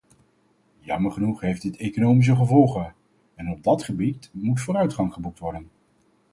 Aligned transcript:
Jammer 0.81 1.11
genoeg 1.11 1.41
heeft 1.41 1.61
dit 1.61 1.77
economische 1.77 2.35
gevolgen, 2.35 2.93
en 3.35 3.49
op 3.51 3.63
dat 3.63 3.83
gebied 3.83 4.29
moet 4.33 4.61
vooruitgang 4.61 5.13
geboekt 5.13 5.39
worden. 5.39 5.69